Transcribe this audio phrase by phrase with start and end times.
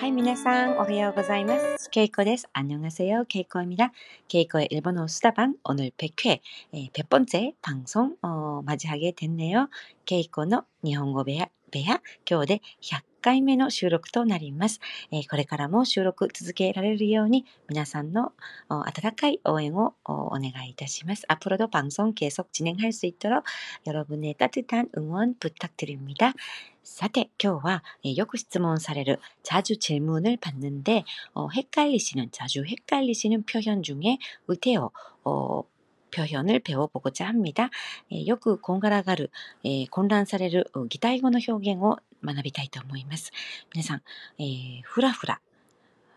[0.00, 1.90] はい、皆さん、おはようございます。
[1.90, 2.48] ケイコです。
[2.52, 3.24] 안녕하세요.
[3.28, 3.92] 케이코입니다.
[4.28, 6.40] 케이코의 일본어 수다방 오늘 100회,
[6.74, 9.68] 예, 100번째 방송 어, 맞이하게 됐네요.
[10.04, 10.48] 케이코의
[10.82, 14.78] 일본어 배야, 배야, 今日で100回目の収録となります。
[15.10, 18.32] えーこれからも収録続けられるように皆さんの
[18.68, 21.24] 어温かい応援を어お願いいたします。
[21.26, 23.44] 앞으로도 방송 계속 진행할 수 있도록
[23.84, 26.34] 여러분의 따뜻한 응원 부탁드립니다.
[26.83, 34.17] さて今日はよく質問される자주질문을 받는데 어, 헷갈리시는 자주 헷갈리시는 표현 중에
[34.47, 34.91] うてを
[35.23, 35.65] 어,
[36.09, 37.69] 표현을 배워보고자 합니 다.
[38.11, 43.31] 에, よくこんがるー,混乱される擬態語の表現を学びたいと思います。
[43.73, 45.39] 皆さん、ー,ふらふら、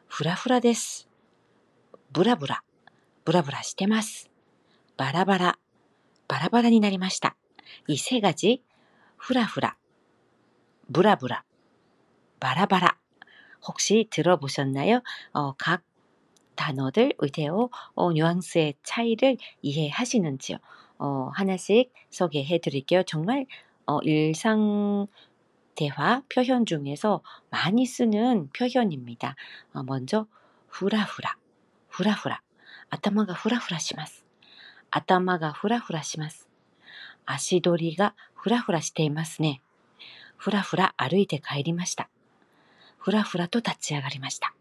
[0.08, 1.08] ふらふらです。
[2.10, 2.62] ぶらぶら、
[3.26, 4.30] ぶらぶらしてます。
[4.96, 5.58] 바라바 라、
[6.26, 7.36] 바라바라になりました。
[7.86, 8.62] 이 세 가 지,
[9.18, 9.76] ふらふら、
[10.86, 11.44] 무라무라,
[12.40, 12.98] 바라바라
[13.66, 15.02] 혹시 들어보셨나요?
[15.32, 15.82] 어, 각
[16.54, 20.58] 단어들 의대어 어, 뉘앙스의 차이를 이해하시는지요?
[20.98, 23.02] 어, 하나씩 소개해 드릴게요.
[23.04, 23.46] 정말
[23.86, 25.06] 어, 일상
[25.74, 29.34] 대화 표현 중에서 많이 쓰는 표현입니다.
[29.72, 30.26] 어, 먼저
[30.68, 31.36] 후라후라,
[31.88, 32.40] 후라후라,
[32.90, 34.24] 아타마가 후라후라 시마스,
[34.90, 36.46] 아타마가 후라후라 시마스,
[37.26, 39.60] 아시도리가 후라후라 시테이마스네.
[40.37, 42.09] ふらふら歩いて帰りました。
[42.97, 44.53] ふらふらと立ち上がりました。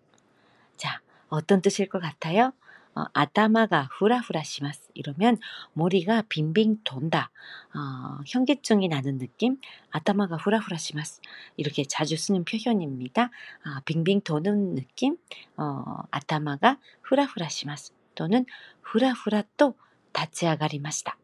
[0.76, 2.52] 자, 어떤 뜻일 것 같아요?
[2.94, 4.88] 어, 아따마가 후라후라 시마스.
[4.94, 5.38] 이러면
[5.72, 7.30] 머리가 빙빙 돈다.
[7.74, 9.58] 어, 현기증이 나는 느낌?
[9.90, 11.20] 아따마가 후라후라 시마스.
[11.56, 13.30] 이렇게 자주 쓰는 표현입니다.
[13.62, 15.16] 아, 빙빙 도는 느낌?
[15.56, 17.92] 어, 아따마가 후라후라 시마스.
[18.14, 18.46] 또는
[18.82, 19.76] 후라후라 또
[20.12, 21.16] 다치아가리마시다.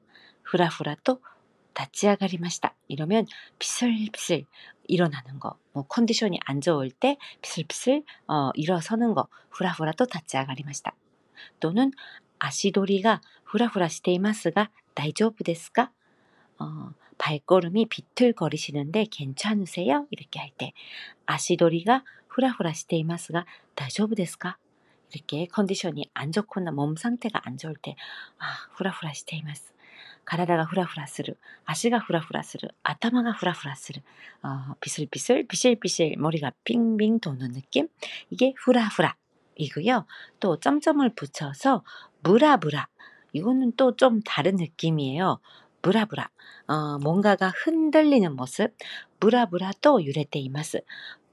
[0.44, 1.20] 후라후라 또
[1.74, 2.74] 다치아가리마시다.
[2.88, 3.26] 이러면
[3.58, 4.46] 비슬비슬
[4.86, 10.94] 일어나는 거, 뭐 컨디션이 안 좋을 때 비슬비슬 어, 일어서는 거, 후라후라 또 다치아가리마시다.
[11.60, 11.90] 또는
[12.38, 15.90] 아시도리가 후라후라 していますが 다이조부ですか?
[16.58, 20.06] 어, 발걸음이 비틀거리시는데 괜찮으세요?
[20.10, 20.72] 이렇게 할 때
[21.26, 24.58] 아시도리가 후라후라 していますが 다이조부ですか?
[25.12, 27.96] 이렇게 컨디션이 안 좋거나 몸 상태가 안 좋을 때
[28.38, 29.72] 아, 후라후라 しています.
[30.28, 34.02] 가라다가 후라후라 する, 아시가 후라후라 する, 아타마가 후라후라 する,
[34.42, 37.88] 어, 비슬비슬, 비실비실, 머리가 빙빙 도는 느낌?
[38.30, 39.16] 이게 후라후라
[39.56, 40.06] 이고요.
[40.40, 41.84] 또 점점을 붙여서
[42.22, 42.88] 브라브라.
[43.32, 45.40] 이거는 또 좀 다른 느낌이에요.
[45.82, 46.30] 브라브라.
[46.68, 48.74] 어, 뭔가가 흔들리는 모습.
[49.20, 50.80] 브라브라 또 유래때 이마스.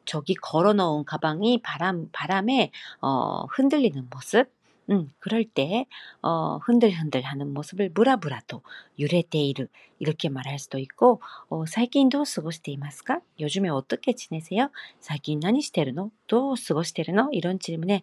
[0.05, 2.71] 저기 걸어 놓은 가방이 바람, 바람에,
[3.01, 4.51] 어, 흔들리는 모습.
[4.89, 5.85] 음, 그럴 때,
[6.21, 8.61] 어, 흔들흔들 하는 모습을 브라브라또
[8.99, 9.67] 유래테이르.
[9.99, 13.21] 이렇게 말할 수도 있고, 어, 最近どう過ごしていますか?
[13.39, 14.69] 요즘에 어떻게 지내세요?
[14.99, 16.11] 最近何してるの?
[16.27, 17.29] どう過ごしてるの?
[17.31, 18.01] 이런 질문에,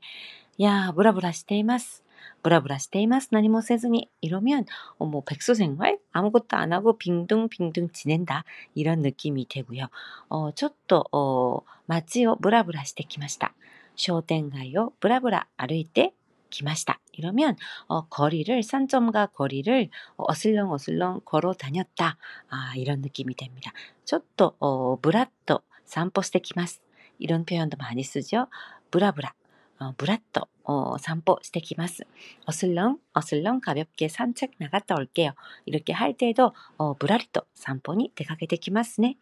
[0.62, 2.04] 야, 브라브라 しています.
[2.42, 3.28] 브라브라 しています.
[3.32, 4.08] 何もせずに.
[4.22, 4.64] 이러면,
[4.98, 5.98] 어, 뭐, 백수생활?
[6.12, 8.44] 아무것도 안 하고 빙둥빙둥 지낸다.
[8.74, 9.88] 이런 느낌이 되고요.
[10.30, 13.52] 어, ちょっと, 어, 街を 브라브라 してきました.
[13.96, 16.14] 쇼텐가요 브라브라 歩いて
[16.52, 16.98] きました.
[17.12, 17.56] 이러면
[17.88, 22.16] 어, 거리를 산점과 거리를 어슬렁어슬렁 걸어 다녔다.
[22.48, 23.72] 아, 이런 느낌이 됩니다.
[24.04, 26.80] ちょっと 어, 브라또 산보 してきます.
[27.18, 28.46] 이런 표현도 많이 쓰죠.
[28.90, 29.34] 브라브라
[29.80, 32.04] 어, 브라또 어, 산보 してきます.
[32.46, 35.32] 어슬렁 어슬렁 가볍게 산책 나갔다 올게요.
[35.66, 39.16] 이렇게 할 때도 어, 브라리또 산보니 出かけてきますね.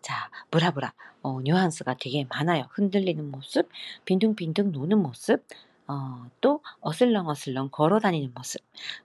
[0.00, 2.66] 자, 브라브라 어, 뉘앙스가 되게 많아요.
[2.70, 3.68] 흔들리는 모습,
[4.04, 5.44] 빈둥빈둥 노는 모습,
[5.87, 8.61] 어, 또 어슬렁어슬렁 걸어다니는 모습,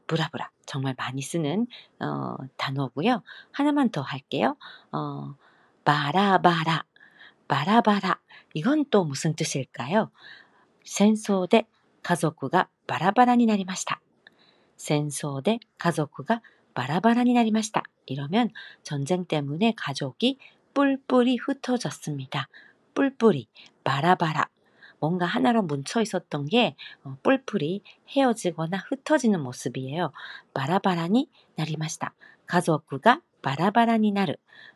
[0.06, 1.66] ぶらぶら 정말 많이 쓰는
[2.00, 3.22] 어, 단어고요.
[3.52, 4.56] 하나만 더 할게요.
[4.90, 5.34] 어,
[5.84, 6.84] 바라바라,
[7.48, 8.20] 바라바라
[8.54, 10.10] 이건 또 무슨 뜻일까요?
[10.84, 11.66] 센소대
[12.02, 14.00] 가족구가 빠라바라니 날리ました.
[14.76, 16.40] 센소대 가족구가
[16.74, 17.82] 빠라바라니 날리ました.
[18.06, 18.50] 이러면
[18.82, 20.38] 전쟁 때문에 가족이
[20.74, 22.48] 뿔뿔이 흩어졌습니다.
[22.94, 23.48] 뿔뿔이
[23.84, 24.48] 바라바라
[25.02, 30.12] 뭔가 하나로 뭉쳐 있었던 게 어, 뿔뿔이 헤어지거나 흩어지는 모습이에요.
[30.54, 32.14] 바라바라니 나리마시다.
[32.46, 34.34] 가족구가 바라바라니 나르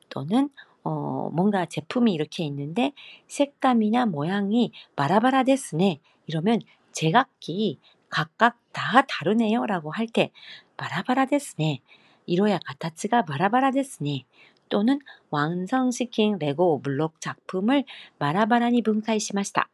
[0.09, 0.51] 또는
[0.83, 2.93] 어, 뭔가 제품이 이렇게 있는데
[3.29, 6.59] 색감이나 모양이 바라바라 데스네 이러면
[6.91, 7.79] 제각기
[8.09, 10.33] 각각 다 다르네요 라고 할 때
[10.77, 11.81] 바라바라 데스네
[12.27, 14.25] 이로야 가타츠가 바라바라 데스네
[14.71, 14.99] 또는
[15.31, 17.85] 완성시킨 레고 블록 작품을
[18.19, 19.69] 바라바라니 분사이시마시다.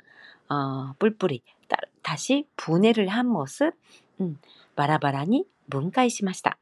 [0.50, 3.74] 어, 뿔뿔이 따, 다시 분해를 한 모습
[4.22, 4.40] 음,
[4.76, 6.58] 바라바라니 분解しました.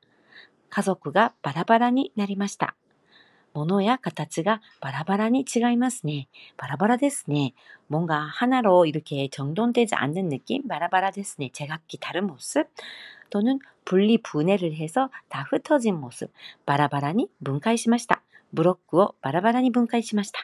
[0.69, 2.75] 가족구가 바라바라니 나리마시다.
[3.53, 6.27] ものや形がバラバラに違いますね.
[6.57, 7.53] 바라바라 ですね.
[7.87, 10.67] 뭔가 하나로 이렇게 정돈되지 않는 느낌?
[10.67, 11.49] 바라바라 ですね.
[11.53, 12.67] 제각기 다른 모습?
[13.29, 16.31] 또는 분리 분해를 해서 다 흩어진 모습.
[16.65, 18.21] 바라바라니 분解しました.
[18.51, 20.39] 무럭구어 바라바라니 분解しました.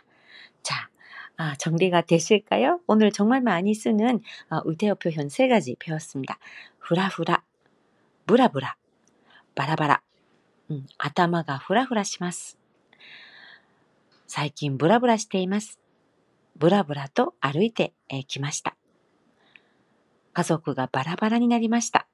[1.37, 2.81] 자, 아, 정리가 되실까요?
[2.85, 6.37] 오늘 정말 많이 쓰는 어, 의태어 표현 세 가지 배웠습니다.
[6.79, 7.43] 후라후라,
[8.27, 8.75] 부라부라,
[9.55, 10.01] 바라바라.
[10.69, 12.57] 음, 아타마가 후라후라 します.
[14.27, 15.79] 最近ブラブラしています。
[16.55, 17.93] ブラブラと歩いて
[18.27, 18.75] きました。
[20.33, 22.07] 家族がバラバラになりました。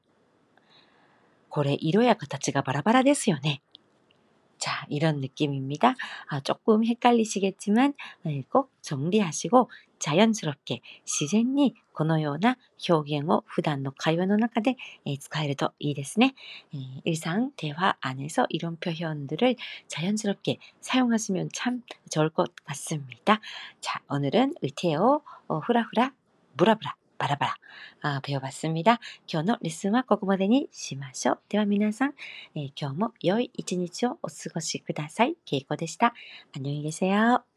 [1.50, 3.62] これ色や形がバラバラですよね。
[4.62, 5.96] 자, 이런 느낌입니다.
[6.28, 7.94] 아, 조금 헷갈리시겠지만
[8.50, 12.58] 꼭 정리하시고 자연스럽게 自然にこのような
[12.88, 14.76] 表現を普段の会話の中で
[15.20, 16.34] 使えるといいですね。
[17.04, 19.56] 일상 대화 안에서 이런 표현들을
[19.88, 23.40] 자연스럽게 사용하시면 참 좋을 것 같습니다.
[23.82, 26.14] 자, 오늘은 의태어 후라후라
[26.54, 27.56] 무라브라 바라바라
[28.02, 29.00] あ배워봤습니다
[29.32, 31.40] 今日のレッスンはここまでにしましょう。
[31.50, 32.14] では皆さん、
[32.56, 35.36] えー、今日も良い一日をお過ごしください。
[35.46, 36.14] けいこでした。
[36.56, 37.51] 안녕히계세요